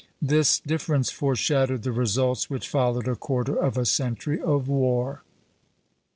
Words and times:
This 0.19 0.59
difference 0.59 1.11
foreshadowed 1.11 1.83
the 1.83 1.91
results 1.91 2.49
which 2.49 2.67
followed 2.67 3.07
a 3.07 3.15
quarter 3.15 3.55
of 3.55 3.77
a 3.77 3.85
century 3.85 4.41
of 4.41 4.67
war. 4.67 5.21